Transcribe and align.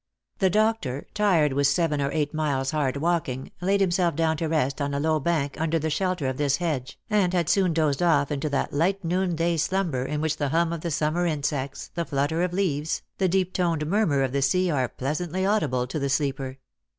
The 0.39 0.49
doctor, 0.49 1.05
tired 1.13 1.53
with 1.53 1.67
seven 1.67 2.01
or 2.01 2.09
eight 2.11 2.33
miles' 2.33 2.71
hard 2.71 2.97
walking, 2.97 3.51
laid 3.61 3.81
himself 3.81 4.15
down 4.15 4.35
to 4.37 4.47
rest 4.47 4.81
on 4.81 4.95
a 4.95 4.99
low 4.99 5.19
bank 5.19 5.61
under 5.61 5.77
the 5.77 5.91
shelter 5.91 6.25
of 6.25 6.37
this 6.37 6.57
hedge, 6.57 6.97
and 7.07 7.33
had 7.35 7.47
soon 7.49 7.71
dozed 7.71 8.01
off 8.01 8.31
into 8.31 8.49
that 8.49 8.73
light 8.73 9.03
noon 9.05 9.35
day 9.35 9.57
slumber 9.57 10.03
in 10.03 10.19
which 10.19 10.37
the 10.37 10.49
hum 10.49 10.73
of 10.73 10.81
the 10.81 10.89
sum 10.89 11.13
mer 11.13 11.27
insects, 11.27 11.91
the 11.93 12.03
flutter 12.03 12.41
of 12.41 12.51
leaves, 12.51 13.03
the 13.19 13.29
deep 13.29 13.53
toned 13.53 13.85
murmur 13.85 14.23
of 14.23 14.31
the 14.31 14.41
sea, 14.41 14.71
are 14.71 14.89
pleasantly 14.89 15.45
audible 15.45 15.85
to 15.85 15.99
the 15.99 16.09
sleeper. 16.09 16.57